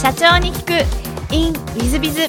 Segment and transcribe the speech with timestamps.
[0.00, 1.34] 社長に聞く。
[1.34, 2.28] In ウィズビズ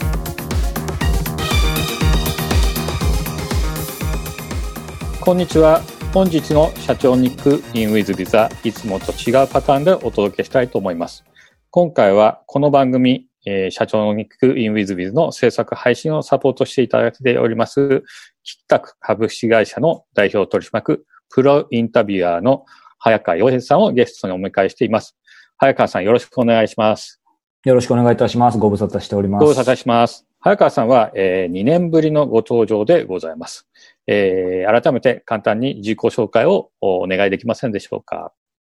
[5.21, 5.79] こんにちは。
[6.11, 7.77] 本日の社長に聞く。
[7.77, 11.23] In ウィズビズはいつもと違うパターンでお届けしたいと思います。
[11.69, 14.57] 今回はこの番組、えー、社長に聞く。
[14.57, 18.03] In ウィズビズの制作配信をサポートしていただいております。
[18.43, 22.65] キッタク株式会社の代表取締役プロインタビュアーの
[22.97, 25.15] 早川洋平さんをゲストにお迎えしています。
[25.59, 27.18] 早川さんよろしくお願いします。
[27.65, 28.57] よろしくお願いいたします。
[28.57, 29.43] ご無沙汰しております。
[29.43, 30.25] ご無沙汰します。
[30.39, 33.67] 早川さんは、えー、2年ぶりのご登場でございます。
[34.07, 38.31] えー、改めて簡単に自己紹介をお願いできませんでしょうか？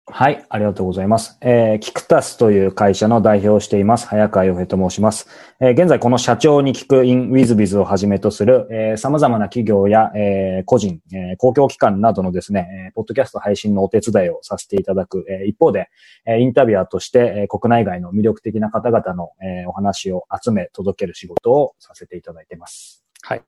[0.05, 1.37] はい、ありがとうございます。
[1.39, 5.29] えー、キクタスという会社の代表をしています、早川洋平と申します。
[5.61, 15.89] えー、現在この社長に聞くインウィズビズをはじめとする、えー、様々な企業や、えー、個人、えー、公共機関などのですね、えー、ポッドキャスト配信のお手伝いをさせていただく、えー、一方で、
[16.25, 23.05] えー、インタビュアーとして、えー、国内外の魅力的な方々の、えー、お話を集め届ける仕事をさせていただいています。
[23.21, 23.41] はい。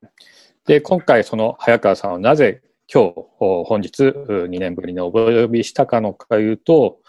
[0.66, 7.00] で、今回その早川さんはなぜ今日、本日、2年ぶりにお呼びしたかのかいうと、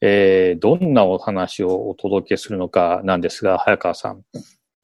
[0.00, 4.22] えー、どんなお話をお届けするのかなんですが、早川さん。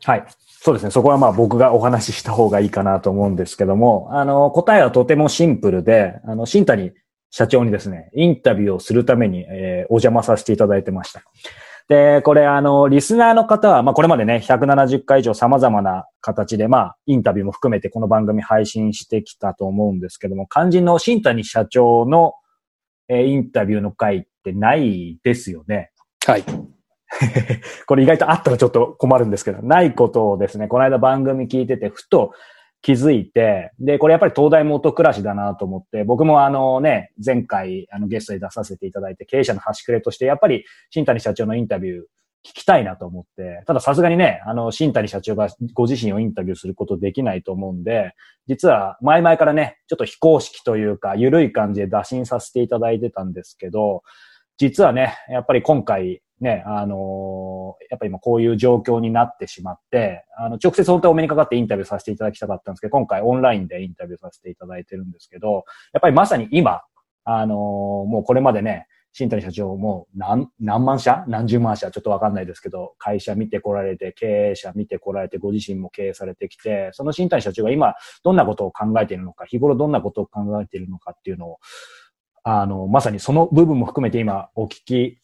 [0.04, 0.24] はい。
[0.60, 0.90] そうですね。
[0.90, 6.92] そこはまあ僕がお話しした方がいいかなと思うんですけども、あの、答えはとてもシンプルで、あの、新谷
[7.30, 11.22] 社長にですね、インタビューをするために、えー、お邪魔させていただいてました。
[11.88, 22.34] で、これあの、リスナーの方は、まあこれまでね、170回以上様々な形で、まあ、インタビューも含めてこの番組配信してきたと思うんですけども、肝心の新谷社長の、
[23.08, 25.92] えー、インタビューの回ってないですよね。
[26.26, 26.44] はい。
[27.86, 32.32] これ意外とあったらちょっと困るんですけど、ないことをですね、この間番組聞いてて、ふと、
[32.86, 41.98] 気づいて、で、これやっぱり東大元暮らしだなと思って、僕もあのね、前回あのゲストで出させていただいて、経営者の端くれとして、やっぱり新谷社長のインタビュー
[42.44, 48.14] 聞きたいなと思って、たださすがにね、あの、新谷社長がご自身をインタビューすることできないと思うんで、
[48.46, 54.04] 実は前々からね、ちょっと非公式というか、緩い感じで打診させていただいてたんですけど、
[54.58, 65.64] 実はね、やっぱり今回、ね、あのー、やっぱり今こういう状況になってしまって、あの、直接本当はお目にかかってインタビューさせていただきたかったんですけど、今回オンラインでインタビューさせていただいてるんですけど、
[65.94, 66.82] やっぱりまさに今、
[67.24, 68.86] あのー、もうこれまでね、
[69.18, 81.58] 新谷社長も何、何万社何十万社ちょっとわかんないですけど、会社見てこられて、経営者見てこられて、ご自身も経営されてきて、その新谷社長が今、どんなことを考えているのか、日頃どんなことを考えているのかっていうのを、
[82.44, 85.18] あの、まさにその部分も含めて今お聞き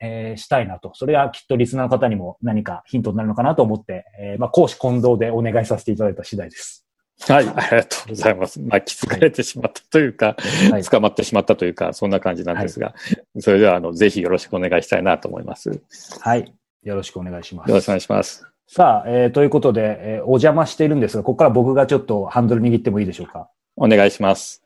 [0.00, 0.92] えー、したいなと。
[0.94, 6.84] それがきっとリスナーの方にも何かヒントになるのかなと思って、えー、まあ、講師混同でお願いさせていただいた次第です。
[7.26, 8.60] はい、ありがとうございます。
[8.60, 10.36] まあ、気づかれてしまったというか、
[10.70, 12.94] はい、捕まってしまったというか、そんな感じなんですが、は
[13.34, 15.82] い、それでは、あの、ぜひよろしくお願いしたいなと思います。
[16.20, 16.54] はい。
[16.84, 17.68] よろしくお願いします。
[17.68, 18.46] よろしくお願いします。
[18.68, 23.50] さあ、えー、ということで、えー、お邪魔しているんですが、ここから僕がちょっとハンドル握ってもいいでしょうか？
[23.76, 24.62] お願いします。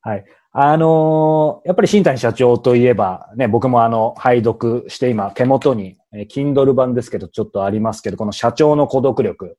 [0.00, 0.24] はい。
[0.54, 9.56] あのー、やっぱり新谷社長といえば、ね、僕もあの、拝読して今、手元に、えー、Kindle 版ですけど、ちょっとありますけど、この社長の孤独力、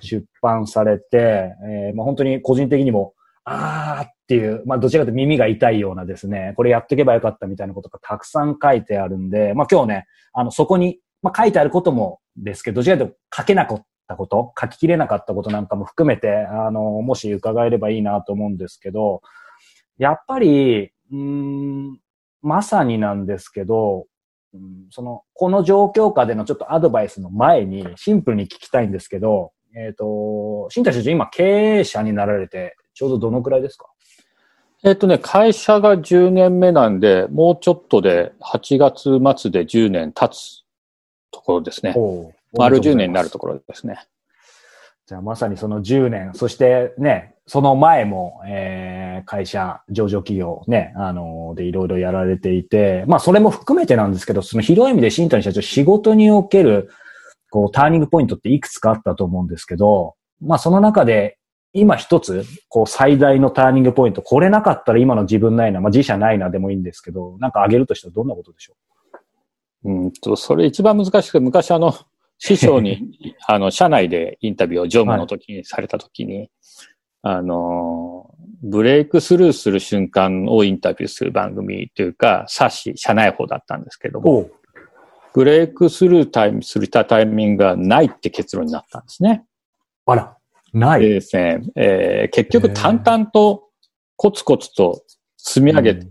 [0.00, 19.20] 出版されて、えー、まあ、本当に個人的にも、あーっていう、まあ、どちらかというと耳が痛いようなですね、これやっていけばよかったみたいなことがたくさん書いてあるんで、まあ、今日ね、あの、そこに、まあ、書いてあることもですけど、どちらかというと書けなかったこと、書ききれなかったことなんかも含めて、あの、もし伺えればいいなと思うんですけど、
[19.98, 22.00] やっぱり、うん、
[22.42, 24.06] まさになんですけど、
[24.54, 31.42] うん、その、この状況下でのちょっとアドバイスの前にシンプルに聞きたいんですけど、えっ、ー、と、新田社長今経
[31.78, 33.86] 営者になられて、ちょうどどのくらいですか？
[34.84, 39.02] えっ、とね、会社が10年目なんで、もうちょっとで8月
[39.40, 40.64] 末で10年経つ
[41.30, 41.94] ところですね。
[42.56, 44.06] 丸10年になるところですね。
[45.06, 56.90] じゃあまさにその10年、そしてね、その前も、えー、会社、上場企業ね、あのー、でいろいろやられていて、まあそれも含めてなんですけど、その広い意味で新谷社長仕事における、
[57.50, 61.38] こう、ターニングポイントっていくつかあったと思うんですけど、まあその中で、
[61.72, 68.74] 今一つ、こう最大のターニングポイント、これなかったら今の自分ないな、まあ自社ないなでもいいんですけど、なんか挙げるとしたらどんなことでしょ
[69.84, 69.90] う？
[69.90, 71.94] うんと、それ一番難しくて、昔あの、
[72.38, 76.50] 師匠に、 あの、社内でインタビューを常務の時にされた時に、はい、
[77.22, 84.50] あの、ブレイクスルーする瞬間をインタビューする番組というか、冊子、社内法だったんですけども、
[85.32, 89.44] ブレイクスルータイムするタイミングがないって結論になったんですね。
[90.06, 90.36] あら、
[90.72, 91.00] ない。
[91.00, 93.68] でですね、えー、結局淡々と
[94.16, 95.02] コツコツと
[95.36, 96.06] 積み上げて、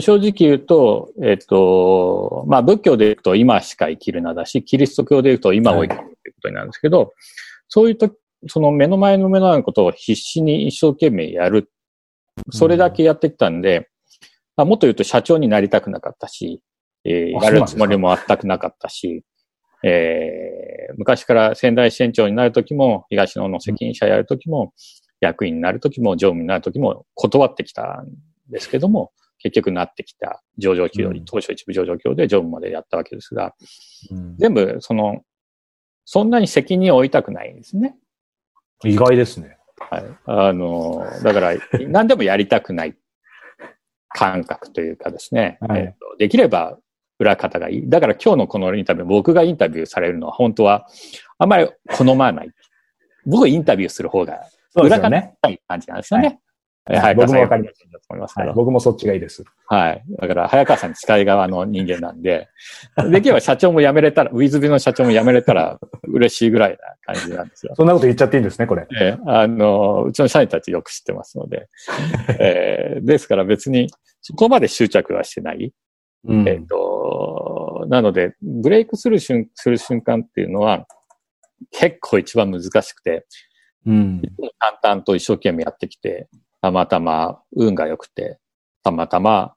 [0.00, 7.12] 正直言うと、えっ、と、まあ仏教で言うと今しか生きるなだし、キリスト教で言うと今を生きるということになるんですけど、
[7.68, 8.10] そういうと、
[8.48, 11.70] その目の前の目の前のことを必死に一生懸命やる。
[12.50, 13.88] それだけやってきたんで、
[14.56, 16.62] まあ、もっと言うと社長になりたくなかったし、
[17.04, 19.24] えー、あやるつもりも全くなかったし、
[19.84, 24.72] えー、昔から仙台支店長になるときも、東野の責任者やるときも、
[25.20, 28.08] 役員になるときも、常務になるときも断ってきたん
[28.50, 30.42] ですけども、結局なってきた。
[30.58, 31.24] 上場企業に、うん。
[31.24, 33.54] 当初一部上場企業で常務までやったわけですが、
[34.10, 34.36] うん。
[34.36, 35.22] 全部、その、
[36.04, 37.96] そんなに責任を負いたくないんですね。
[38.84, 39.56] 意外ですね。
[39.90, 40.04] はい。
[40.26, 41.54] あの、だから、
[41.88, 42.96] 何でもやりたくない
[44.08, 46.78] 感覚というかですね、はいえーとできれば
[47.18, 47.88] 裏方がいい。
[47.88, 50.86] だから今日のこのインタビュー、僕がインタビューされるのは本当は
[51.38, 52.50] あまり好まない。
[53.24, 54.40] 僕インタビューする方が
[54.74, 55.34] 裏方よね。
[55.40, 56.40] がいい感じなんですよね。
[56.84, 58.54] はい僕もわかりますはいど。
[58.54, 59.44] 僕もそっちがいいです。
[59.66, 60.04] はい。
[60.20, 62.48] だから、早川さん近い側の人間なんで、
[63.10, 66.78] できれば社長も辞めれたら、ウィズビの社長も辞めれたら嬉しいぐらいな
[67.14, 67.74] 感じなんですよ。
[67.76, 68.86] そんなこと言っちゃっていいんですね、これ。
[69.00, 71.68] ええあの、うちの社員たちよく知ってますので、
[72.40, 73.90] えーですから別に
[74.20, 75.72] そこまで執着はしてない。
[76.24, 80.86] うんえっ、と、なので、ブレイクする瞬する瞬間っていうのは、
[81.70, 83.26] 結構一番難しくて、
[83.86, 84.22] うん。
[84.58, 86.28] 淡々と一生懸命やってきて、
[86.62, 88.38] たまたま運が良くて、
[88.82, 89.54] たまたま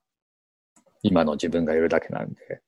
[1.04, 2.62] 今の自分がいるだけなんで、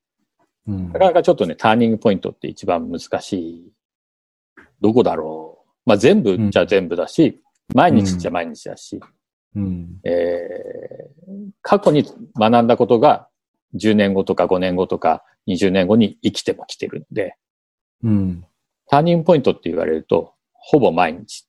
[0.67, 3.71] うんなかなかちょっとね、ターニングポイントって一番難しい。
[4.79, 5.69] どこだろう。
[5.85, 7.41] まあ全部じゃ全部だし、
[7.73, 8.99] 毎日じゃ毎日だし、
[9.55, 9.99] うん。
[10.03, 11.07] えー
[11.61, 12.05] 過去に
[12.37, 13.27] 学んだことが
[13.75, 17.35] 10年後とか5年後とか20年後に生きてもきてるんで、
[18.03, 18.45] うん。
[18.87, 21.46] ターニングポイントって言われると、ほぼ毎日。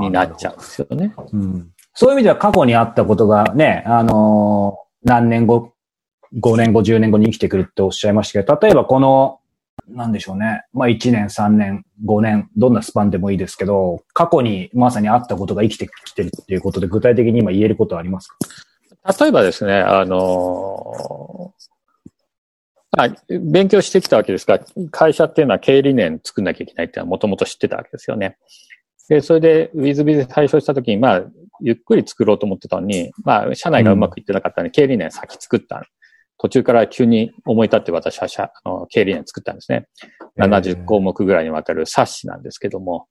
[0.00, 1.14] になっちゃうんですよね。
[1.32, 1.70] うん。
[1.94, 5.74] そういう意味では過去にあったことがね、あのー何年後、
[6.40, 9.38] 5年後、10年後に生きてくるっておっしゃいましたけど、例えばこの、
[9.88, 10.64] なんでしょうね。
[10.72, 18.36] まあ1年、3年、5年、どんなスパンでもいいですけど、過去にまさにあったことが生きてきてるっていうことで具体的に今言えることはありますか？
[19.20, 21.68] 例えばですね、あのー
[22.96, 24.58] あ勉強してきたわけですが、
[24.90, 28.38] 会社っていうのは経営理念作んなきゃいけないっていうのはもともと知ってたわけですよね。
[29.08, 31.22] で、それで、ウィズビズ対象したときに、まあ、
[31.60, 35.82] ゆっくり作ろうと思ってたのに、まあ、社内がうまくいってなかったので、経営理念先作った。
[36.40, 39.88] 途中から急に思い立って私は社あの経営理念作ったんですね。
[40.38, 43.08] 70項目ぐらいにわたる冊子なんですけども、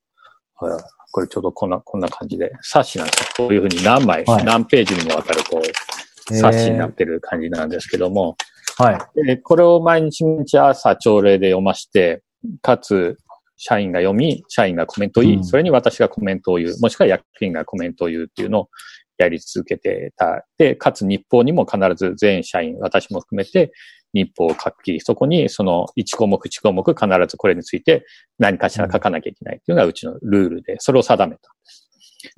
[0.56, 0.78] ほら
[1.12, 3.28] これちょうどこんな、こんな感じで、冊子なんですよ。
[3.36, 8.38] こういうふうに何枚、はい何ページにもわたる、こう、冊子になってる感じなんですけども、
[8.78, 9.26] はい。
[9.26, 12.22] でこれを毎日毎日朝朝礼で読まして、
[12.62, 13.18] かつ、
[13.58, 18.70] 社員が読み、社員がコメントを言い、うんそれに私がコメントを言う、もしくは役員がコメントを言うっていうのを
[19.18, 20.46] やり続けてた。
[20.58, 23.72] で、かつ日報にも必ず全社員、私も含めて
[24.14, 28.06] 日報を書き、そこにその1項目1項目必ずこれについて
[28.38, 31.52] 何かしら書かなきゃいけないっていうのがうちのルールで、それを定めた。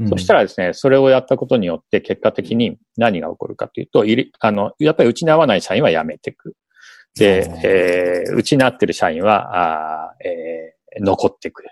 [0.09, 4.05] そしたら、らですね、それをやったことによって結果的に何が起こるかというと、
[4.39, 6.55] あの、やっぱりうちに合わない社員は辞めていく。
[7.15, 11.69] でえーうちに合ってる社員は、あーえー残ってくる。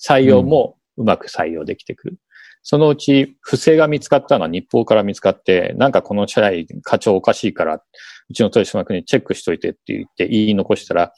[0.00, 2.16] 採用もうまく採用できてくる。
[2.62, 7.82] そのうち不正が見つかったのは日報から見つかって、なんかこの社員課長おかしいから、
[8.28, 11.12] うちの取締役にチェックしといてって言って言い残したら、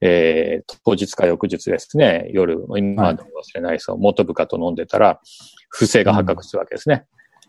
[0.00, 5.20] えー当日か翌日ですね、夜、今でも忘れないですよ、元部下と飲んでたら、
[5.68, 7.04] 不正が発覚するわけですね。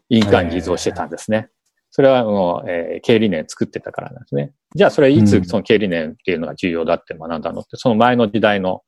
[0.09, 1.49] 委員会に偽造してたんですね。
[1.89, 4.53] それはもう、えー経営理念作ってたからなんですね。
[4.75, 8.83] じゃあそれいつうんその経営理念っていうのが重要だって学んだのって、その前の時代の、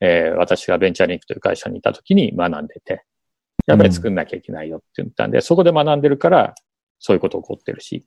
[0.00, 3.04] えー私がベンチャーリンクという会社にいた時に学んでて、
[3.66, 6.54] やっぱり作んなきゃいけないよって言ったんで、そこで学んでるから、
[6.98, 8.04] そういうこと起こってるし、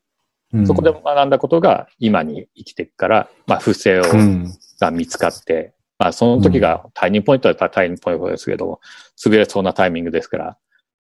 [0.65, 4.53] そこで学んだことが今に生きていくから、まあ不正を、うん。
[4.79, 8.79] が見つかって、まあその時がタイニングポイントだったらタイニングポイントですけど、
[9.17, 10.57] 潰れそうなタイミングですから、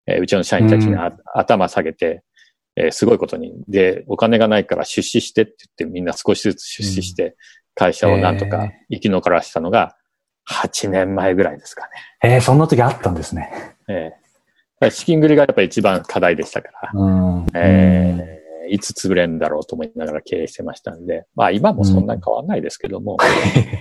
[0.07, 2.23] えーうちの社員たちにあ、頭下げて、
[2.77, 7.37] えーすごいことに、で、お金がないから出資してって言ってみんな少しずつ出資して、
[7.75, 9.97] 会社をなんとか生き残らせたのが
[10.49, 11.83] 8年前ぐらいですか
[12.23, 12.35] ね。
[12.35, 13.77] えー、そんな時あったんですね。
[13.89, 14.29] えー
[14.81, 17.47] だから資金繰りがやっぱり一番課題でしたから、うん。
[17.55, 18.39] えー
[18.71, 23.17] いつ潰れるんだろうと思いながら経営してましたんで、まあ今もそんなに変わんないですけども、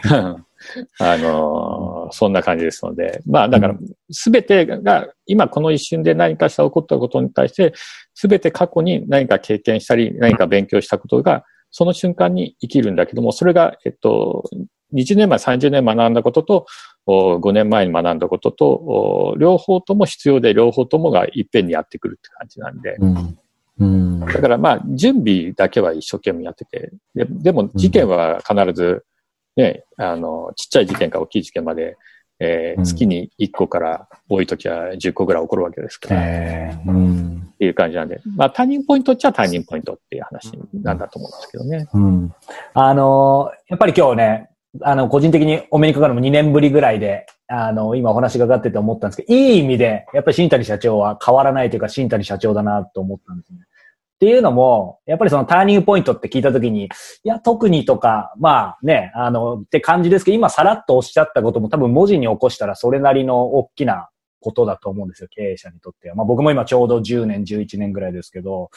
[0.09, 3.75] あのーそんな感じですので、まあだから
[4.11, 7.73] すべてが今この一瞬で何かした起こったことに対して、
[8.13, 14.45] すべて過去に何か経験したり、何か勉強したことが、その瞬間に生きるんだけども、それが、えっと、
[14.93, 16.65] 20年前、30年学んだことと、
[17.05, 23.37] お5年前に学んだことと、お両方とも必要で、両方ともがいっぺんにやってくるって感じなんで、うん。
[23.79, 24.19] うん。
[24.19, 29.05] だからまあ、準備だけは一生懸命やってて、ででも事件は必ず、
[29.55, 31.97] ね、あの、ちっちゃい事件から大きい事件まで、
[32.39, 37.53] えーうん月に1個から多い時は10個ぐらい起こるわけですから、っえーうん。
[37.57, 41.87] ていう感じなんで、まあ、ターニングポイントっちゃターニングポイントっていう話なんだと思うんですけどね。
[41.93, 42.33] うん。
[42.75, 44.49] あのーやっぱり今日ね、
[44.81, 53.59] あの、個人的にお目にかかるのも2年ぶりぐらいで、あの、今お話がかかってて思ったんですけど、いい意味で、やっぱり新谷社長は変わらないというか、新谷社長だなと思ったんですね。
[53.59, 56.89] っていうのも、やっぱりそのターニングポイントって聞いたときに、い
[57.23, 66.15] や、特にとか、まあね、あの、って感じですけど、今さらっとおっしゃったことも多分文字に起こしたらそれなりの大きなことだと思うんですよ、経営者にとっては。
[66.15, 68.71] まあ僕も今ちょうど10年、11年ぐらいですけど、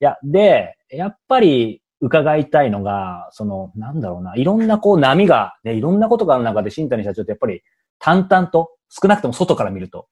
[0.00, 7.62] いや、で、やっぱり伺いたいのが、その、なんだろうな、いろんなこう波が、ね、いろんなことがある中で新谷社長ってやっぱり
[7.98, 10.08] 淡々と、少なくとも外から見ると、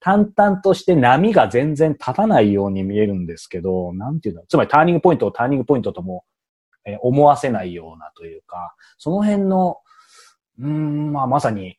[0.00, 6.24] 淡々として波が全然立たないように見えるんですけど、なんていうの、つまりターニングポイントをターニングポイントとも、
[6.84, 9.78] えー思わせないようなというか、その辺の、
[10.58, 11.78] うーん、まあまさに、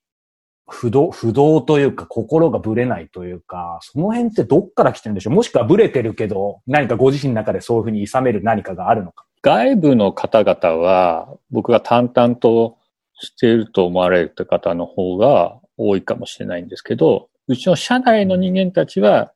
[0.70, 5.34] 不動、不動というか、心がぶれないというか、その辺ってどっから来てるんでしょう。
[5.34, 9.26] もしくはぶれてるけど、何かご自身の中でそういうふうに諌める何かがあるのか。
[9.44, 12.78] 外部の方々は、僕が淡々と
[13.14, 19.32] していると思われる方の方が多いかもしれないんですけど、うちの社内の人間たちは、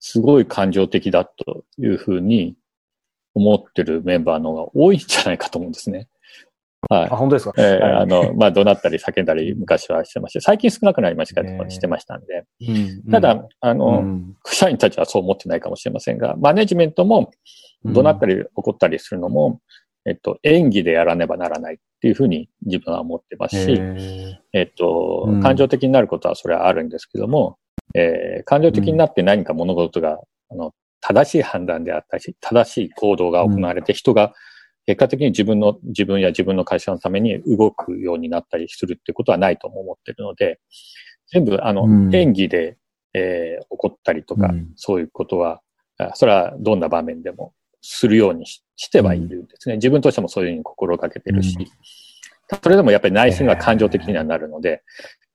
[0.00, 2.56] すごい感情的だというふうに
[3.34, 6.08] 思ってるメンバーの方が多いんじゃないかと思うんですね。
[6.88, 7.16] はいあ、。
[7.16, 7.52] 本当ですか？
[7.58, 10.40] えーはいあの、まあ、怒鳴ったり叫んだり昔はしてました。
[10.40, 12.46] 最近少なくなりましたけど、ねしてましたんで。
[12.66, 12.72] う
[13.08, 17.30] んただ、あうの、ん、社員たちはそう思ってないかもしれませんが、マネジメントも
[17.84, 19.60] 怒鳴ったり怒ったりするのも、
[20.06, 27.58] えっと、演技でやらねばならないっていうふうに自分は思ってますし、へえっとうん、感情的になることはそれはあるんですけども、
[27.94, 30.18] えー感情的になって何か物事が、
[30.50, 34.32] あの、正しい判断であったり、正しい行動が行われて、人が
[34.86, 40.60] 結果的に自分の、自分や自分の会社のために動くようになったりするってことはないとも思ってるので、
[41.32, 42.14] 全部、あの、うん。
[42.14, 42.76] 演技で、
[43.14, 44.72] えー怒ったりとか、うん。
[44.76, 45.60] そういうことは、
[45.98, 49.76] あそれはどんな場面でもするようにししてはいるんですね。
[49.76, 52.58] 自分としてもそういうふうに心がけてるし、うん。
[52.62, 54.82] それでもやっぱり内心は感情的にはなるので、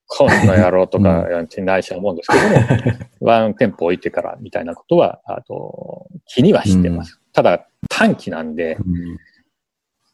[0.08, 0.28] こん。
[0.28, 7.20] な野郎とか、内心は思うんですけども、ワンテンポ置いてからみたいなことは、あと、気にはしてます。
[7.34, 9.18] ただ、短期なんで、うん。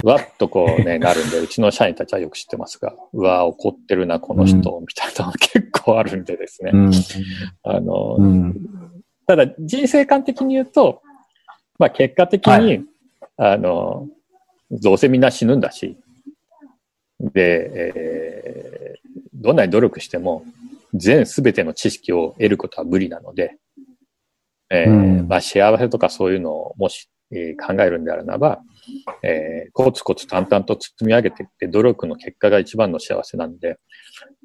[0.03, 6.71] わっとこうね、なるんで、うちの社員たちはよく知ってますが、うわ、怒ってるな、この人、みたいなのが結構あるんでですね。
[6.73, 6.91] うん。
[7.63, 8.55] あの、うん。
[9.27, 11.01] ただ、人生観的に言うと、
[11.81, 12.85] まあ、結果的に、はい。
[13.37, 14.07] あの、
[14.69, 15.97] どうせみんな死ぬんだし、
[17.19, 19.01] で、えー
[19.33, 20.45] どんなに努力しても、
[20.93, 23.57] 全すべての知識を得ることは無理なので、
[24.69, 25.27] えーうん。
[25.27, 28.61] まあ、幸せとかそういうのをもし、えー考えるんであるならば、
[29.23, 33.79] えーコツコツ淡々と積み上げていって、努力の結果が一番の幸せなんで、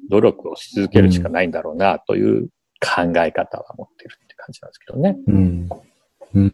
[0.09, 2.49] 努力をし続けるしかないんだろうな、という
[2.81, 5.15] 考え方は持ってるって感じなんですけどね。
[5.27, 5.69] うんうん
[6.33, 6.53] うん。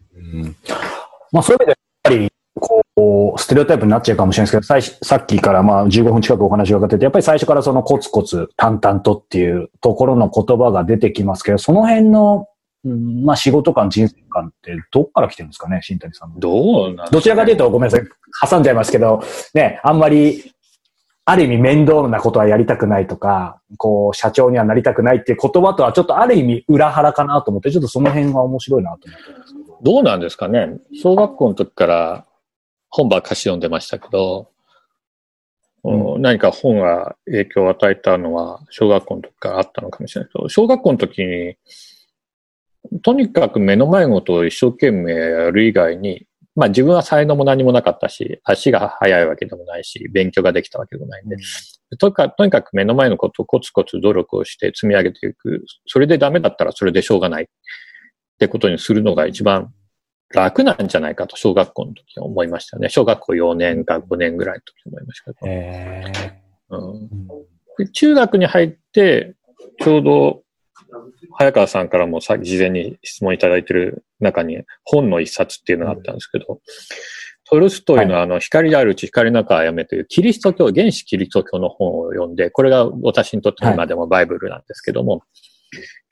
[1.32, 12.48] まあそういう意味で、やっぱり、こう、ステレオタイプになっちゃうかもしれないですけど、さっきからまあ15分近くお話がかかってて、やっぱり最初からそのコツコツ淡々とっていうところの言葉が出てきますけど、その辺の、
[12.86, 16.40] うんまあ仕事観、人生観ってどっから来てるんですかね、新谷さんの。
[16.40, 18.08] どうなんどちらかというと、ごめんなさい、
[18.50, 20.54] 挟んじゃいますけど、ね、あんまり、
[21.26, 29.54] ある意味面倒なことはやりたくないとか、こう、社長にはなりたくないっていう言葉とはちょっとある意味裏腹かなと思って、ちょっとその辺は面白いなと思ってるんです。
[29.54, 29.92] けど。
[29.92, 30.80] どうなんですかね？
[31.02, 32.26] 小学校の時から
[32.90, 34.50] 本ばっかし読んでましたけど、
[35.84, 41.58] う何か本が影響を与えたのは小学校の時からあったのかもしれないけど、小学校の時に、
[43.02, 46.26] とにかく目の前のことを一生懸命やる以外に、
[46.56, 51.36] まあ自分は才能も何もなかったし、足が速いわけでもないし、勉強ができたわけでもないんで、
[51.98, 55.66] とにかくとにかく目の前のことをコツコツ努力をして積み上げていく。
[55.88, 57.50] それでダメだったらそれでしょうがない。
[58.44, 59.72] ってことにするのが一番
[60.34, 62.90] 楽なんじゃないかと小学校の時は思いましたね。
[62.90, 65.48] 小学校4年か5年ぐらいの時思いましたけど。
[65.48, 66.12] え
[66.70, 67.92] うん。
[67.94, 69.36] 中学に入って、
[69.82, 70.44] ちょうど、
[71.38, 76.60] 早川さんからもさ事前に質問いただいてる中に本の一冊っていうのがあったんですけど、
[77.46, 85.20] トルストイのあの、光であるうち光の中はやめという、キリスト教、原始キリスト教の本を読んで、これが私にとっての今でもバイブルなんですけども、い、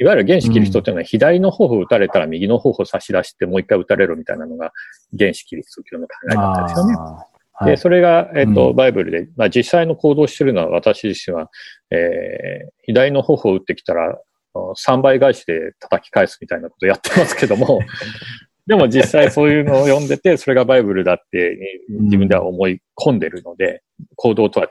[0.05, 4.71] わゆる原始キリストというのは左の方を打たれたら右の方を差し出してもう一回打たれるみたいなのが
[5.17, 6.95] 原始キリスト教の考え方ですよね。
[6.95, 7.27] は
[7.65, 8.75] で、いそれが、えっ、と、うん。
[8.75, 11.49] バイブルで、まあ実際の行動してるのは私自身は、
[11.91, 14.19] えー、左の頬を打ってきたら、
[14.53, 17.79] あの3倍返しで叩き返すみたいなことをやってますけども、
[18.67, 21.57] でも実際そういうのを読んでて、それがバイブルだって
[21.89, 23.81] 自分では思い込んでるので、
[24.15, 24.69] 行動とは違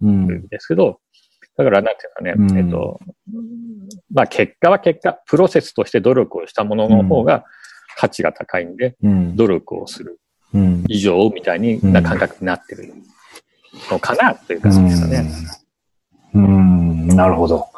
[0.00, 1.00] うんですけど、
[1.56, 3.00] だからなんていうかね、えっと、
[4.12, 7.44] まあ結果は結果、プロセスとして努力をしたものの方が
[7.96, 10.18] 価値が高いんで、努力をする。
[10.88, 12.92] 以上みたいにな感覚になってる。
[13.90, 15.30] のかなという感じですかね。
[16.34, 17.68] うん、なるほど。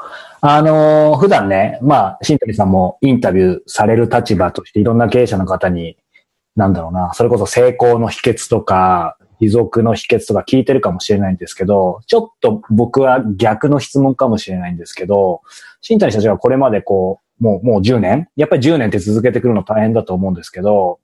[0.40, 5.96] あのー、普段ね、まあ、新谷さんもインタビューされる立場としていろんな経営者の方に、
[6.54, 15.42] なんだろうな、それこそ成功の秘訣とか、持続の秘訣とか聞いてるかもしれないんですけど、ちょっと僕は逆の質問かもしれないんですけど、
[15.80, 18.28] 新谷社長はこれまでこう、もう、もう10年？
[18.36, 21.00] やっぱり10年って続けてくるの大変だと思うんですけど、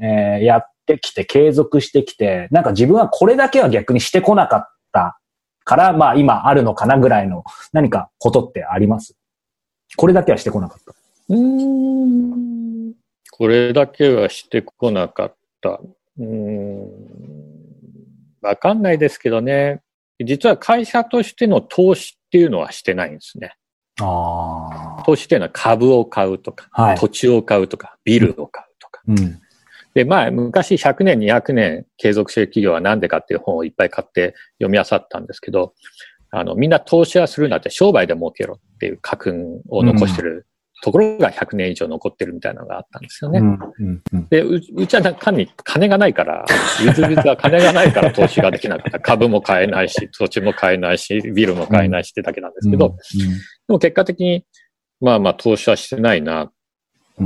[0.00, 5.18] えー、やってきて、継続してきて、なんか自分はこれだけは逆にしてこなかった
[5.64, 9.16] から、まあ今あるのかなぐらいの何かことってあります？
[9.96, 10.94] これだけはしてこなかった。
[11.28, 12.94] うん。
[13.30, 15.80] これだけはしてこなかった。
[16.18, 17.41] うん。
[18.42, 19.80] わかんないですけどね。
[20.24, 23.54] 実は会社としての投資っていうのはしてないんですね。
[24.00, 29.00] あ投資っていうのは株を買うとか、はい、土地を買うとか、ビルを買うとか。
[29.06, 29.40] うん、
[29.94, 35.74] で、まあ、昔100年、200年継続してる企業は何でかっていう本をいっぱい買って読み漁ったんですけど、
[36.30, 40.46] あの、みんな投資はするんだって商売で儲けろっていう家訓を残してる
[40.82, 43.38] ところが100年以上残ってるみたいなのがあったんですよね。
[43.38, 46.44] うんうんうん、でう、うちは単に金がないから、
[46.84, 48.98] ゆずゆずは金がないから投資ができなかった。
[49.00, 52.94] 株も買えないし、土地も買えないし、ビルも買えないしってだけなんですけど、で
[53.68, 54.44] も結果的に、
[55.00, 56.50] まあまあ投資はしてないな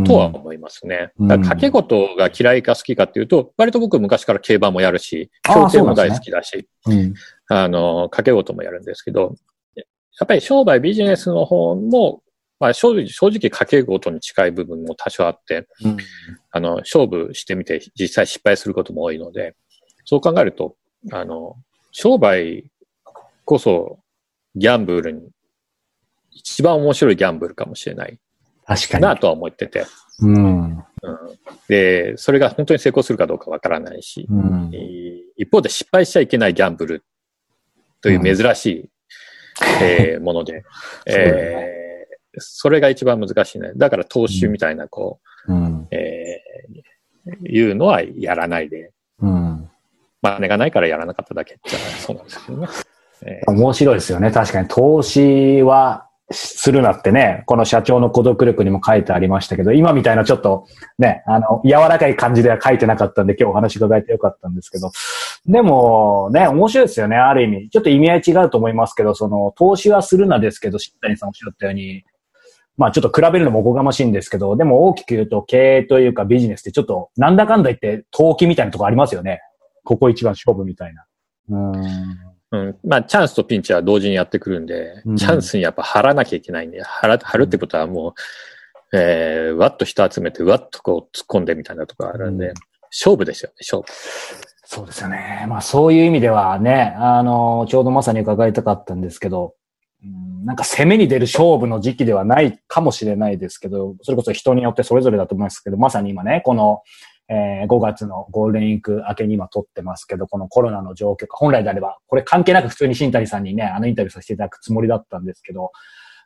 [0.04, 1.12] とは思いますね。
[1.18, 7.14] うん、掛け事が嫌いか好きかっていうと、割と僕昔から競馬もやるし、競艇も大好きだし、あ、ねうん、
[7.48, 9.34] あの、掛け事もやるんですけど、
[9.74, 12.22] やっぱり商売ビジネスの方も、
[12.58, 15.96] まあ正直、正直掛け事に近い部分も多少あって、うん、
[16.50, 19.54] あの、勝負してみて実際失敗することも多いので、
[20.04, 20.76] そう考えると、
[21.12, 21.56] あの、
[21.92, 22.70] 商売
[23.44, 23.98] こそ
[24.54, 25.30] ギャンブルに、
[26.30, 28.18] 一番面白いギャンブルかもしれない
[28.66, 29.02] 確かに。
[29.02, 29.86] なとは思ってて。
[30.20, 30.82] うん、うん。
[31.68, 34.70] で、それが本当に成功するかどうかわからないし、うん、
[35.36, 37.04] 一方で失敗しちゃいけないギャンブル
[38.00, 38.88] という珍しい、うん、
[39.82, 40.64] えー、もので、
[41.06, 41.85] えー、
[42.38, 43.72] それが一番難しいね。
[43.76, 49.70] だから投資みたいな、こう、うん、えー、いうのはやらないで、うん、
[50.22, 52.68] 金がないからやらなかっただけじゃそうなんですけどね。
[53.22, 54.30] えー、面白いですよね。
[54.30, 60.66] 確かに投資はするなってね、この社長の孤独力にも書いてありましたけど、今みたいなちょっと
[60.98, 64.90] ね、あの、柔らかい感じでは書いてなかったんで、今日お話伺えてよかったんですけど、
[65.46, 67.70] でもね、面白いですよね、ある意味。
[67.70, 72.04] ちょっと意味合い違うと思いますけど、その、投資はするなですけど、新谷さんおっしゃったように、
[72.76, 79.40] まあちょっと比べるのもおこがましいんですけど、でも大きく言うと経営というかビジネスってちょっとなんだかんだ言って投機みたいなとこありますよね。
[79.84, 81.06] ここ一番勝負みたいな。
[81.48, 82.78] うんうん。
[82.84, 88.14] まあ、チャンスとピンチは同時にやってくるんで、うん、チャンスにやっぱ張らなきゃいけないんで、張るってことはも
[88.92, 92.54] う、えー、わっと人集めて、わっとこう突っ込んでみたいなとこあるんで、うん、
[92.90, 93.92] 勝負ですよね、勝負。
[94.64, 95.46] そうですよね。
[95.48, 99.52] まあ、そういう意味ではね、あの、ちょうどまさに伺いたかったんですけど、うん、
[100.02, 106.82] なんか攻めに出る勝負の時期ではないかもしれないですけど、それこそ人によってそれぞれだと思いますけど、まさに今ね、この、
[107.28, 115.72] えー、5月のゴールデンウィーク明けに今撮ってますけど、このコロナの状況か、本来であれば、これ関係なく普通に新谷さんにね、あのインタビューさせていただくつもりだったんですけど、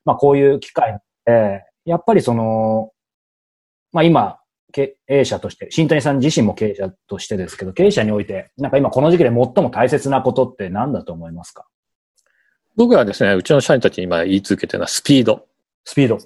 [0.05, 2.91] まあこういう機会で、やっぱりその、
[3.93, 4.39] まあ今、
[4.73, 11.67] 経営者として、新谷さん自身も経営者としてですけど、経営者において、なんか今この時期で最も大切なことって何だと思いますか？
[12.81, 15.45] 僕はですね、うちの社員たちに今言い続けてるのはスピード。
[15.85, 16.19] スピード。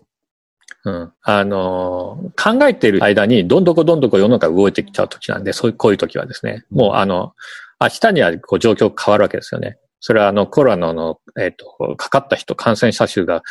[0.84, 1.12] うん。
[1.22, 7.32] あのー、考えている間に、どんどこどんどこ世の中動いてきちゃう時なんで、そういう、こういう時はですね、もうあの、
[7.80, 9.78] 明日にはこう状況変わるわけですよね。
[9.98, 13.42] それはあの、コロナの、えっ、ー、と、かかった人、感染者数が、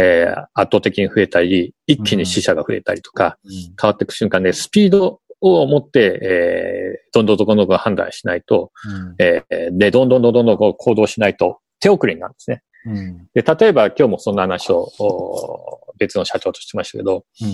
[0.00, 12.62] えー、圧倒的に増えたり、一気に死者が増えたりとか、うん、変わっていく瞬間で、スピードを持って、えー、どんどんどんどん判断しないと、うん、えー、で、どんどんどんどんどん行動しないと手遅れになるんですね。
[12.86, 14.90] うん、で、例えば今日もそんな話を
[15.98, 17.48] 別の社長としてましたけど、うん、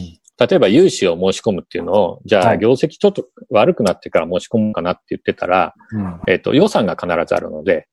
[0.48, 7.88] 例えば融資を申し込むっていうのを、じゃあ業績ちょっと悪くなってから申し込むかなって言ってたら、うん、えっ、と、予算が必ずあるので、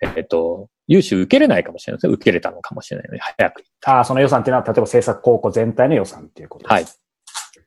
[0.00, 2.14] えっ、ー、と、融資受けれないかもしれないですね。
[2.14, 3.62] 受けれたのかもしれないので、早く。
[3.86, 6.86] ああ、その予算っていうのは、例えば政策高校全体の予算っていうことですはい。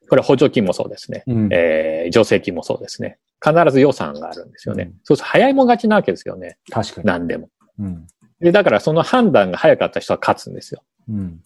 [0.10, 1.24] これ補助金もそうですね。
[1.28, 3.18] うん、えー、助成金もそうですね。
[3.44, 4.84] 必ず予算があるんですよね。
[4.84, 6.58] うん、そうすると早いもん勝ちなわけですよね。
[6.70, 7.08] 確かに。
[7.08, 7.50] 何でも。
[7.80, 8.08] うん、
[8.40, 10.84] で、だからその判断が早かった人は勝つんですよ。
[11.10, 11.42] うん、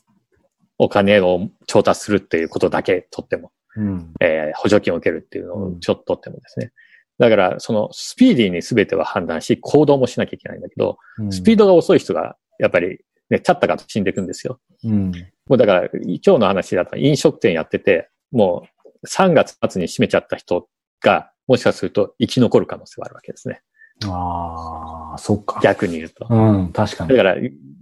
[0.77, 3.51] お金を調達するっていうことだけとっても。
[3.75, 4.13] うん。
[4.19, 6.71] えー補助金を受けるっていうのをちょっと取ってもですね。
[7.19, 10.97] だから、そのスピーディーに全ては判断し、行動もしなきゃいけないんだけど、
[11.31, 14.59] スピードが遅い人が、やっぱり、ね、チャッタかと死んでいくんですよ。
[14.85, 15.11] うん。
[15.47, 18.67] もうだから、今日の話だと飲食店やってて、も
[19.03, 20.69] う3月末に閉めちゃった人
[21.01, 23.61] が、もしかすると生き残る可能性はあるわけですね。
[24.07, 25.59] ああ、そっか。
[25.61, 26.27] 逆に言うと。
[26.29, 27.09] うん、確かに。
[27.09, 27.35] だから、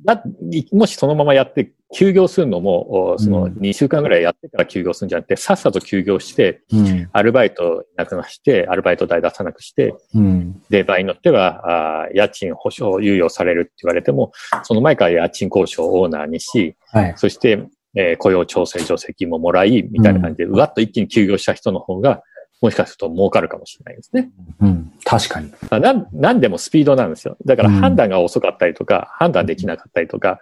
[0.06, 0.24] だ
[0.72, 7.10] もしそのままやって休業するのも、おそのうん2週間ぐらいやってから休業するんじゃなくて、さっさと休業して、うん。
[7.12, 10.62] アルバイトなくなして、アルバイト代出さなくして、うん。
[10.70, 14.32] で、場合によっては、あー家賃保証猶予されるって言われても、
[14.64, 17.14] その前から家賃交渉をオーナーにし、はい。
[17.18, 17.64] そして、
[17.96, 22.22] えー雇用調整助成金ももらい、みたいな感じで、うわっと一気に休業した人の方が、
[22.62, 24.30] もしかすると儲かるかもしれないですね。
[24.62, 24.92] うん。
[25.04, 25.52] 確かに。
[25.70, 27.38] あなんなんでもスピードなんですよ。
[27.46, 30.40] だからうん判断が遅かったりとか、判断できなかったりとか、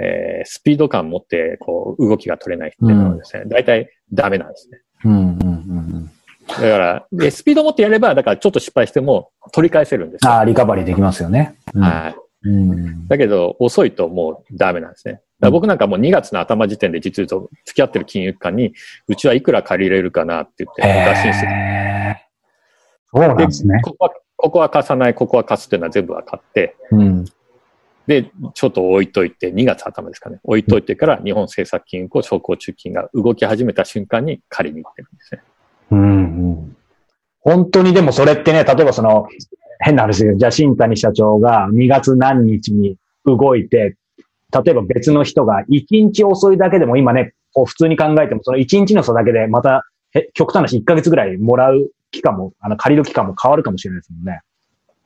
[0.00, 4.80] えースピード感持って、こう、動きが取れないっていうのはですね、大体ダメなんですね。
[5.04, 5.12] うん。
[5.12, 5.28] うん。
[5.32, 6.10] うん。
[6.48, 10.30] だから、で、スピード持ってやれば、だからちょっと失敗しても取り返せるんですよ。
[10.30, 11.56] ああ、リカバリーできますよね。
[11.74, 12.14] うんはい。
[12.14, 12.27] うん。
[13.08, 15.20] だけど、遅いともうダメなんですね。
[15.40, 18.72] 僕なんかもう2月の頭時点で実は付き合ってる金融機関に、
[19.06, 22.28] うちはいくら借りれるかなって言って、打診してへー
[23.10, 23.80] そうなんですね。
[23.82, 27.24] ここは、ここは貸さない、ここは貸すっていうのは全部分かって、うん。
[28.06, 30.40] で、ちょっと置いといて、2月頭ですかね。
[30.44, 35.42] 置いといてから日本政策金融庫商工中金が動き始めた瞬間に借りに行ってるんですね。
[35.90, 36.00] うん。
[36.00, 36.06] う
[36.54, 36.76] ん。
[37.40, 39.28] 本当にでもそれってね、例えばその、
[39.78, 43.96] 変な話ですけど、じゃあ新谷社長が2月何日に動いて、
[44.64, 54.40] 例えば別の人が1日遅いだけでも今ね、こう普通に考えてもその1日の差だけでまた、へ極端な話1ヶ月ぐらいもらう期間も、あの借りる期間も変わるかもしれないですもんね。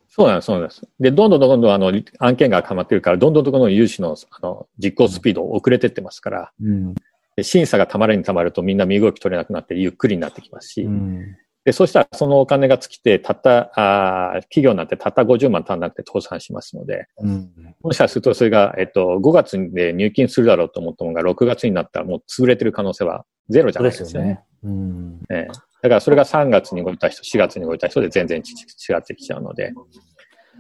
[0.09, 0.87] そうなんです、そうなんです。
[1.01, 6.95] で、どんどんどんどんあの案融が溜まってるから、どんどんどんどん融資のあの実行スピード遅れてってますから、うん。
[7.35, 11.37] で審査がたまるにたまるとみんな身動き取れなくなってゆっくりになってきますし、うん。
[11.65, 17.51] で、そうしたらそのお金が尽きて、たった、あー企業なんてたった50万足んなくて倒産しますので、うん。
[17.83, 24.13] もしかするとそれが、えっと、5月で入金するだろうと思ったのが6月になったらもう潰れてる可能性はゼロじゃないですよね。
[24.13, 24.45] ですよね。
[24.65, 25.21] うん。
[25.31, 29.73] ええだからそれが3月に動いた人、4月に動いた人で全然違ってきちゃうので、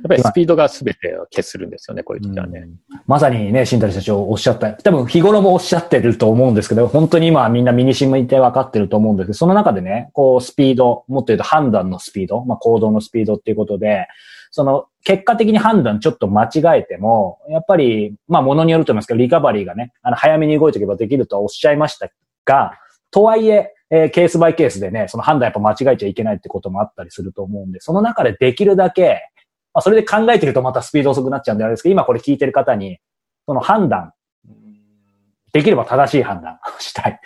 [0.08, 2.68] ぱりスピードが全てを消するんですよね、こういう時はね。
[3.06, 14.06] まさにね、新谷社長おっしゃった、多分日頃もおっしゃってると思うんですけど、本当に今はみんな身に染みて分かってると思うんですけど、その中でね、こうスピード、もっと言うと判断のスピード、まあ行動のスピードっていうことで、
[14.50, 22.10] その結果的に判断ちょっと間違えても、やっぱり、まあものによると思いますけど、リカバリーがね、あの早めに動いていけばできるとはおっしゃいました
[22.44, 22.74] が、
[23.10, 29.20] とはいえ、えーケースバイケースでね、その判断やっぱ間違えちゃいけないってこともあったりすると思うんで、その中でできるだけ、
[29.74, 32.98] まあそれで考えてるとまたスピード遅くなっちゃうんであれですけど、今これ聞いてる方に、
[33.46, 34.12] その判断、
[35.52, 37.20] できれば正しい判断を したい。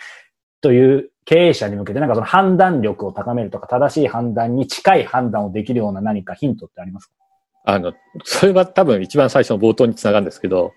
[0.61, 7.13] という経営者に向けて、なんかその判断力を高めるとか、正しい判断に近い判断をできるような何かヒントってありますか？
[7.65, 10.73] あの、それは多分一番最初の冒頭につながるんですけど、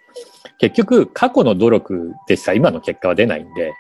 [0.59, 3.73] 結局過去の努力でしたら今の結果は出ないんで、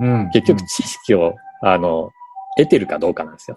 [0.00, 0.30] うん。
[0.32, 2.10] 結局知識を、あの、
[2.56, 3.56] 得てるかどうかなんですよ。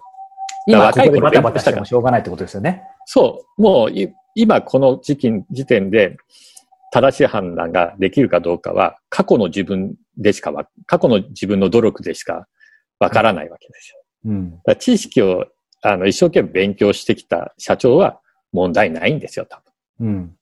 [0.66, 2.82] 今ここでバタバタしてもしょうがないってことですよね。
[3.04, 6.16] そう、もうい今この時期、時点で
[6.92, 12.46] 正しい判断ができるかどうかは、過去の自分でしかわ、過去の自分の努力でしか
[12.98, 14.02] わからないわけですよ。
[14.26, 14.60] うん。
[14.64, 15.46] だ知識を
[15.82, 18.20] あの一生懸命勉強してきた社長は
[18.52, 19.62] 問題ないんですよ、多
[19.98, 20.08] 分。
[20.08, 20.36] うん。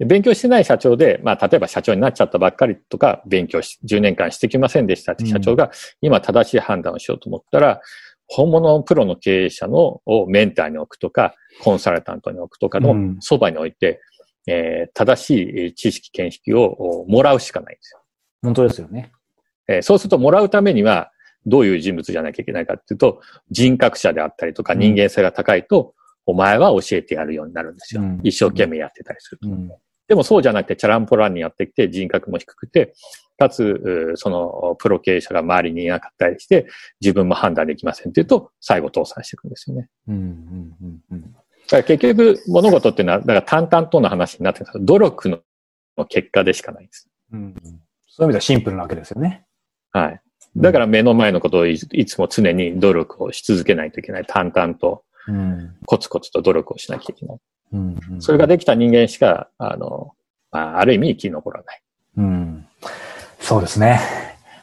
[0.00, 5.70] で勉強してない社長で、まあ、例えば社長になっちゃったばっかりとか、勉強し、10年間してきませんでしたって社長が、
[6.00, 7.82] 今正しい判断をしようと思ったら、
[8.32, 14.00] 本物のプロの経営者のをメンターに置くとか、コンサルタントに置くとかのうんそばに置いて、
[14.46, 18.00] えー正しいえー知識、見識をおもらうしかないんですよ。
[18.42, 19.10] 本当ですよね。
[19.68, 21.10] えーそうすると、もらうためには、
[21.44, 28.02] どういう人物じゃなきゃいけないかっていうと、人格者であったりとか、うん人間性が高いと、お前は教えてやるようになるんですよ。
[28.02, 29.48] うん一生懸命やってたりすると。
[30.10, 30.14] うん。
[30.14, 32.94] でもそうじゃなくて、チャランポランにやってきて、人格も低くて、
[33.38, 36.66] かつ、うその、プロ経営者が周りにいなかったりして、
[37.00, 39.88] 自分も判断できませんっていうと、最後倒産していくんですよね。
[40.08, 40.14] うん。
[40.14, 40.76] うん。
[40.82, 41.00] うん。
[41.10, 41.22] うん。
[41.22, 45.28] だから結局、物事っていうのは、だから淡々との話になってるんです努力
[45.96, 47.08] の結果でしかないんです。
[47.32, 47.54] うん。
[48.06, 49.46] そういう意味ではシンプルなわけですよね。
[49.92, 50.20] はい。
[50.56, 54.24] だから目の前のことをいいつも常に努力をし続けないといけない。
[54.26, 55.76] 淡々と、うん。
[55.86, 57.38] コツコツと努力をしなきゃいけない。
[57.72, 57.98] うん。
[58.12, 60.12] うんそれができた人間しか、あの、
[60.50, 61.82] まあ、ある意味生き残らない。
[62.18, 62.66] うん。
[63.38, 64.00] そうですね。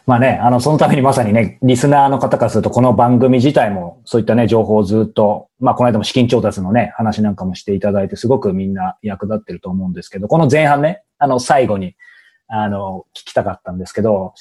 [0.06, 11.96] まあね、あの、そのためにまさにね、リスナーの方からすると、この番組自体も、そういったね、情報をずっと、まあ、この間も資金調達のね、話なんかもしていただいて、すごくみんな役立ってると思うんですけど、この前半ね、あの、最後に、
[12.48, 14.34] あの、聞きたかったんですけど、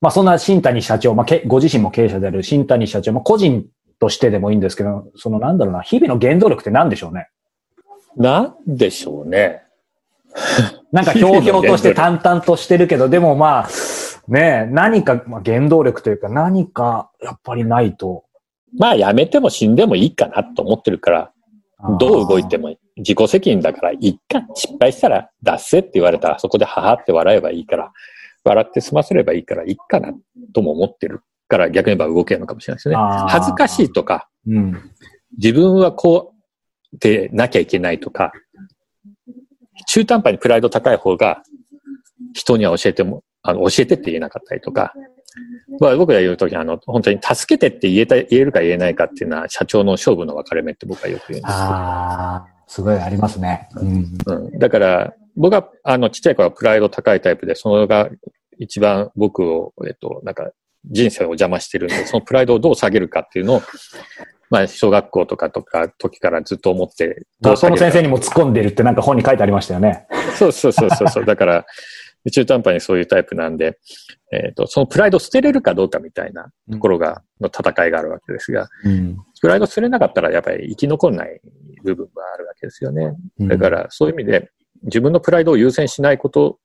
[0.00, 3.66] まあそんな新谷社長、まあけご自身も経営者である新谷社長、まあ個人
[3.98, 7.28] としてでもいいんですけど、そのなんだろうな、日々の原動力って何でしょうね？
[8.16, 9.62] なんでしょうね。
[10.92, 13.68] なんかひょうひょうとして淡々としてるけど、でもまあ、
[14.28, 18.24] ねえ、何か、まあ、原動力というか何かやっぱりないと。
[18.78, 21.32] まあやめても死んでもいいかなと思ってるから、
[21.98, 27.92] どう動いても自己責任だから、いっか、失敗したら出せって言われたら、そこでははって笑えばいいから、
[28.44, 30.12] 笑って済ませればいいから、いっかな
[30.54, 32.96] とも思ってるから、逆に言えば動けるのかもしれないですね。
[32.96, 34.90] 恥ずかしいとか、うん。
[35.36, 36.29] 自分はこう
[36.98, 38.32] でなきゃいけないとか、
[39.86, 41.42] 中途半端にプライド高い方が、
[42.34, 44.92] 人には教えても、あの、教えてって言えなかったりとか、
[45.78, 51.52] まあ、僕が言うときあの、本当に助けてって言えた、言えるか言えないかっていうのは、社長の勝負の分かれ目って僕はよく言うんです。
[51.52, 53.68] ああ、すごいありますね。
[53.76, 54.18] うん。
[54.26, 58.10] うん、だから、僕は、あの、ちっちゃい頃はプライド高いタイプで、それが
[58.58, 60.50] 一番僕を、えっと、なんか、
[60.84, 63.62] 人生を邪魔してるんで、そのプライドをどう下げるかっていうのを、
[64.50, 70.06] まあ、小学校とかとか、時からずっと思って、学校の先生にも突っ込んでるってなんか本に書いてありましたよね。
[70.36, 71.24] そうそうそうそうそう。
[71.24, 71.66] だから、
[72.32, 73.78] 中途半端にそういうタイプなんで、
[74.32, 79.16] えっ、と、そのプライドを捨てれるかどうかみたいなところが、の戦いがあるわけですが、うん。
[79.40, 81.40] プライド捨てれなかったらやっぱり生き残らない
[81.84, 83.14] 部分があるわけですよね。
[83.38, 84.50] だから、そういう意味で、
[84.82, 86.58] 自分のプライドを優先しないこと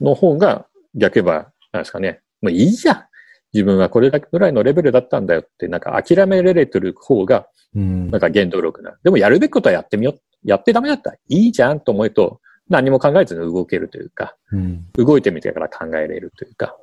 [0.00, 3.04] の方が、逆に言えば、なんですかね、もういいじゃん。
[3.52, 8.96] 自分はこれだけぐらいのレベルだったんだよって、なんか諦められてる方が、うんなんか原動力な。
[9.04, 10.20] でもやるべきことはやってみよう。
[10.44, 16.76] やってダメだったらいいじゃんと思うと、何も考えずに動けるというか、うん動いてみてから考えれるというか、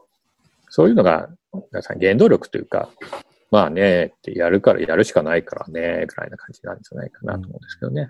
[0.69, 1.29] そういうのが、
[1.71, 2.89] 皆さん原動力というか、
[3.51, 8.09] まあね、ってやるからやるしかないからね、ぐらいな感じなんじゃないかなと思うんですけどね。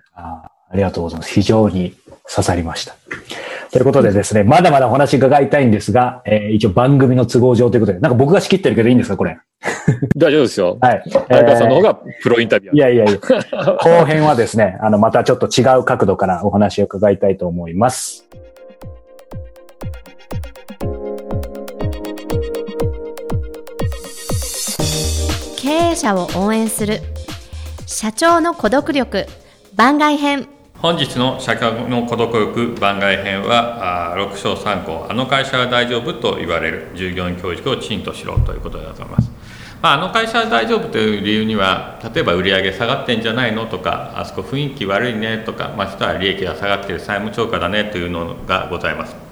[0.70, 1.32] ありがとうございます。
[1.32, 1.94] 非常に
[2.28, 2.94] 刺さりました。
[3.70, 9.38] ということでですね、まだまだお話伺いたいんですが、えー一応番組の都合上ということで、なんか僕が仕切ってるけどいいんですか、これ？
[10.16, 10.78] 大丈夫ですよ。
[10.80, 11.02] はい。
[11.06, 12.76] 相川さんの方がプロインタビュアー。
[12.76, 13.18] いやいやいや、
[13.82, 18.24] 後編はですね、あの、またちょっと違う角度からお話を伺いたいと思います。
[25.56, 27.00] 経営者を応援する
[27.86, 29.26] 社長の孤独力
[29.74, 30.48] 番外編
[30.80, 39.28] 本日の社会の孤独欲番外編はあ6章3項あの会社は大丈夫と言われる従業員教育をきちんとしろということでございます、
[39.82, 49.27] まあ、あの会社は大丈夫という理由には例えば売上下がってんじゃないのとかあそこ雰囲気悪いねとかま人は利益が下がっている債務超過だねというのがございます。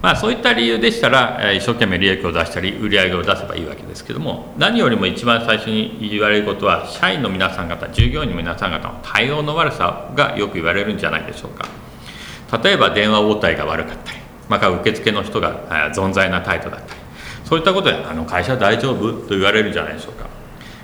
[0.00, 11.66] まあ、そういった理由でしたら、一生懸命利益を出したり、売り上げを出せばいいわけですけれども、何よりも一番最初に言われることは、社員の皆さん方、従業員の皆さん方の対応の悪さがよく言われるんじゃないでしょうか。
[12.62, 17.00] 例えば電話応対が悪かったり、また受付の人が存在な態度だったり、
[17.44, 20.28] そういったことで、あの会社大丈夫と言われるんじゃないでしょうか。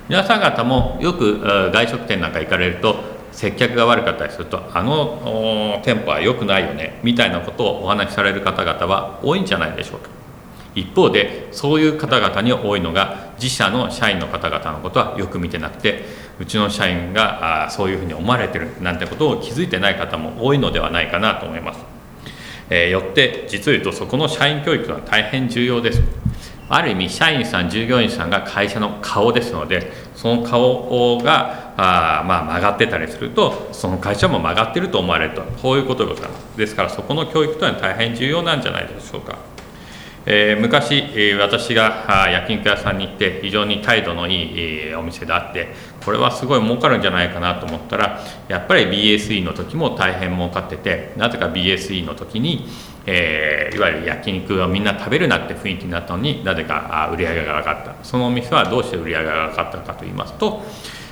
[0.09, 1.41] 皆さん方もよく
[1.73, 10.09] 外食店なんか行かれると接客が悪かったりするとあの店舗は良くないよねみたいなことをお話しされる方々は多いんじゃないでしょうか。
[10.75, 16.05] 一方でそういう方々に多いのが自社の社員の方々のことはよく見てなくて
[16.41, 21.81] うちの社員があそういうふうに思われてるなんてことを気づいてない方も多いのではないかなと思います。
[22.71, 26.03] えーよって実を言うとそこの社員教育は大変重要です。
[26.69, 29.93] ある意味社員さん従業員さんが会社の顔ですので
[30.25, 35.43] その顔があまあ曲がってたりするとその会社も曲がってると思われると。
[35.61, 36.23] こういうことです
[36.57, 39.37] ですからそこの教育というのは大変重要なんじゃないでしょうか。
[40.25, 41.05] えー昔、
[41.39, 52.67] 私があー焼肉屋さんに行って非常に態度のいい、お店であってこれはすごい儲かるんじゃないかなと思ったらやっぱり BSE の時も大変儲かっててなぜか BSE の時に、
[53.07, 57.95] えーいわゆる焼肉をみんな食べるなって雰囲気になったのになぜか売り上げが上がった。
[58.05, 60.63] そのお店はどうして売り上げが上がったかと言いますと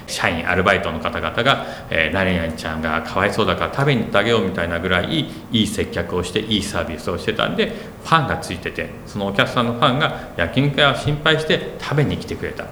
[0.07, 5.21] 社員アルバイトの方々が、えー何々ちゃんがかわいそうだから食べに行ってあげようみたいなぐらい
[5.53, 7.73] いい接客をしていいサービスをしてたんで
[8.05, 12.67] ファンがついててそのお客さんのファンが焼肉屋を心配して食べに来てくれた。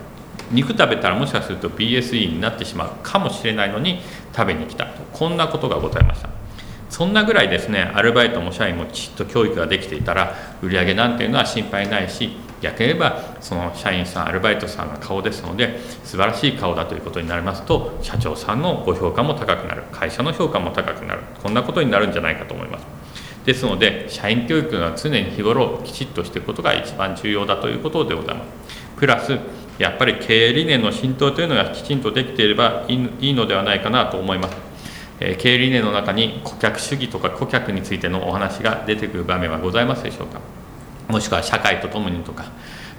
[0.51, 4.01] 肉食べたらもしかすると BSE になってしまうかもしれないのに
[4.35, 4.87] 食べに来た。
[4.87, 6.40] とこんなことがございました。
[7.01, 19.85] そんなぐらいですねアルバイトも社員もきちっと教育ができていたら売り上げなんていうのは心配ないし逆に言えばその社員さんアルバイトさんが顔ですので素晴らしい顔だということになりますと社長さんのご評価も高くなる。
[19.91, 21.23] 会社の評価も高くなる。
[21.43, 22.87] こんなことになるんじゃないかと思います。
[23.47, 28.49] ですので社員教育は常に日頃きちっとしていくことが一番重要だということでございます。
[28.99, 29.39] プラス
[29.79, 32.95] やっぱり経営理念の浸透というのがきちんとできていればい
[33.31, 34.70] いのではないかなと思います。
[35.21, 40.41] え経営理念の中に顧客主義とか顧客についてのお話が出てくる場面はございますでしょうか？
[41.09, 42.45] もしくは社会とともにとか、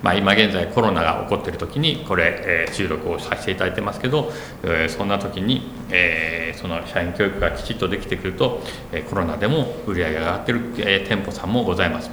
[0.03, 4.31] まあ、今現在コロナが起こっている時にこれ、え、収録をさせていただいてますけど、
[4.63, 12.11] え、そんな時に、え、その社員教育がきちっとできてくると、えコロナでも売り上げが上がってる、え店舗さんもございます。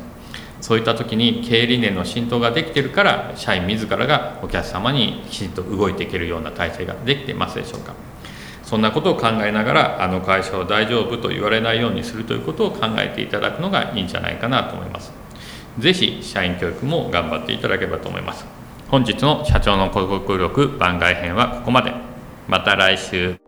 [0.61, 7.95] そういった時に経営理念の浸透ができているから社員自らがお客様にきちんと動いていけるような体制ができていますでしょうか？
[8.69, 15.19] そんなことを考えながらあの会社は大丈夫と言われないようにするということを考えていただくのがいいんじゃないかなと思います
[15.79, 18.45] ぜひ社員教育も頑張っていただければと思います。
[18.89, 21.93] 本日の社長の広告力番外編はここまで。
[22.49, 23.48] また来週。